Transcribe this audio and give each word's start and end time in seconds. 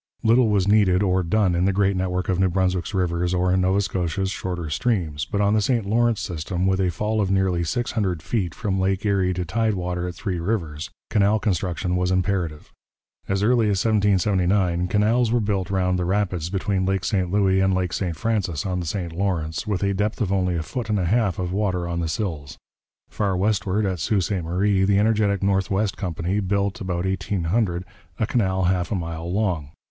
Little 0.23 0.49
was 0.49 0.67
needed 0.67 1.03
or 1.03 1.21
done 1.21 1.53
in 1.53 1.65
the 1.65 1.71
great 1.71 1.95
network 1.95 2.27
of 2.27 2.39
New 2.39 2.49
Brunswick's 2.49 2.95
rivers 2.95 3.35
or 3.35 3.53
in 3.53 3.61
Nova 3.61 3.81
Scotia's 3.81 4.31
shorter 4.31 4.67
streams, 4.71 5.25
but 5.25 5.41
on 5.41 5.53
the 5.53 5.61
St 5.61 5.85
Lawrence 5.85 6.21
system, 6.21 6.65
with 6.65 6.81
a 6.81 6.89
fall 6.89 7.21
of 7.21 7.29
nearly 7.29 7.63
six 7.63 7.91
hundred 7.91 8.23
feet 8.23 8.55
from 8.55 8.79
Lake 8.79 9.05
Erie 9.05 9.31
to 9.35 9.45
tide 9.45 9.75
water 9.75 10.07
at 10.07 10.15
Three 10.15 10.39
Rivers, 10.39 10.89
canal 11.11 11.37
construction 11.37 11.95
was 11.95 12.09
imperative. 12.09 12.71
As 13.27 13.43
early 13.43 13.67
as 13.67 13.85
1779 13.85 14.87
canals 14.87 15.31
were 15.31 15.39
built 15.39 15.69
round 15.69 15.99
the 15.99 16.05
rapids 16.05 16.49
between 16.49 16.83
Lake 16.83 17.03
St 17.05 17.29
Louis 17.29 17.59
and 17.61 17.71
Lake 17.75 17.93
St 17.93 18.15
Francis, 18.17 18.65
on 18.65 18.79
the 18.79 18.87
St 18.87 19.13
Lawrence, 19.13 19.67
with 19.67 19.83
a 19.83 19.93
depth 19.93 20.19
of 20.19 20.33
only 20.33 20.55
a 20.57 20.63
foot 20.63 20.89
and 20.89 20.97
a 20.97 21.05
half 21.05 21.37
of 21.37 21.53
water 21.53 21.87
on 21.87 21.99
the 21.99 22.09
sills. 22.09 22.57
Far 23.07 23.37
westward, 23.37 23.85
at 23.85 23.99
Sault 23.99 24.23
Ste 24.23 24.41
Marie, 24.41 24.83
the 24.83 24.97
energetic 24.97 25.43
North 25.43 25.69
West 25.69 25.95
Company 25.95 26.39
built, 26.39 26.81
about 26.81 27.05
1800, 27.05 27.85
a 28.19 28.25
canal 28.25 28.63
half 28.63 28.91
a 28.91 28.95
mile 28.95 29.31
long. 29.31 29.69